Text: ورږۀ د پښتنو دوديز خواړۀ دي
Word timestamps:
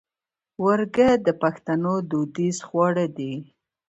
ورږۀ 0.63 1.09
د 1.25 1.27
پښتنو 1.41 1.93
دوديز 2.11 2.57
خواړۀ 2.67 3.05
دي 3.17 3.33